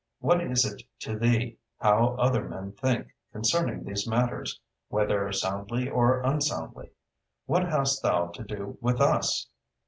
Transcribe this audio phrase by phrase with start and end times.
[0.19, 6.23] What is it to thee how other men think concerning these matters, whether soundly or
[6.23, 6.89] unsoundly?
[7.45, 9.47] What hast thou to do with us?